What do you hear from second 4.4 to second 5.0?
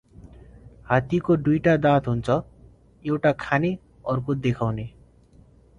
देखाउने